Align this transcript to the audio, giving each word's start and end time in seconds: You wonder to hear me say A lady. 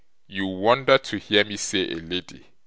You 0.25 0.47
wonder 0.47 0.97
to 0.97 1.17
hear 1.19 1.45
me 1.45 1.57
say 1.57 1.87
A 1.91 1.97
lady. 1.97 2.47